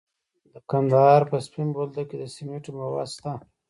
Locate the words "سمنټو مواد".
2.35-3.07